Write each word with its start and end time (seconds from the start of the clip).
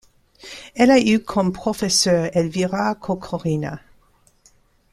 Elle 0.73 0.89
a 0.89 0.99
eu 0.99 1.19
comme 1.19 1.53
professeur 1.53 2.31
Elvira 2.35 2.95
Kolkorina. 2.95 3.79